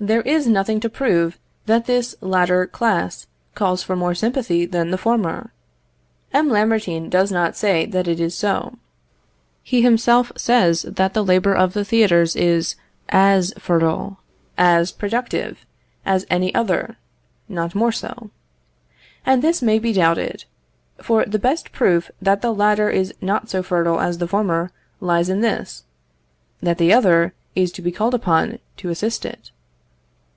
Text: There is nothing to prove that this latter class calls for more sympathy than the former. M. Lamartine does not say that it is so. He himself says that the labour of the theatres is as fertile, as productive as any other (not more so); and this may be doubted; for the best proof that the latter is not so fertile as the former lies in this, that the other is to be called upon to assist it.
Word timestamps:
There 0.00 0.22
is 0.22 0.48
nothing 0.48 0.80
to 0.80 0.88
prove 0.90 1.38
that 1.66 1.84
this 1.84 2.16
latter 2.20 2.66
class 2.66 3.28
calls 3.54 3.84
for 3.84 3.94
more 3.94 4.16
sympathy 4.16 4.64
than 4.66 4.90
the 4.90 4.98
former. 4.98 5.52
M. 6.32 6.48
Lamartine 6.48 7.08
does 7.08 7.30
not 7.30 7.56
say 7.56 7.86
that 7.86 8.08
it 8.08 8.18
is 8.18 8.34
so. 8.36 8.78
He 9.62 9.82
himself 9.82 10.32
says 10.34 10.82
that 10.88 11.14
the 11.14 11.22
labour 11.22 11.54
of 11.54 11.72
the 11.72 11.84
theatres 11.84 12.34
is 12.34 12.74
as 13.10 13.52
fertile, 13.58 14.18
as 14.58 14.90
productive 14.90 15.64
as 16.04 16.26
any 16.30 16.52
other 16.52 16.96
(not 17.48 17.74
more 17.76 17.92
so); 17.92 18.30
and 19.26 19.40
this 19.40 19.62
may 19.62 19.78
be 19.78 19.92
doubted; 19.92 20.46
for 21.00 21.24
the 21.26 21.38
best 21.38 21.70
proof 21.70 22.10
that 22.20 22.40
the 22.40 22.52
latter 22.52 22.90
is 22.90 23.14
not 23.20 23.50
so 23.50 23.62
fertile 23.62 24.00
as 24.00 24.18
the 24.18 24.26
former 24.26 24.72
lies 25.00 25.28
in 25.28 25.42
this, 25.42 25.84
that 26.60 26.78
the 26.78 26.92
other 26.92 27.34
is 27.54 27.70
to 27.72 27.82
be 27.82 27.92
called 27.92 28.14
upon 28.14 28.58
to 28.78 28.88
assist 28.88 29.24
it. 29.24 29.52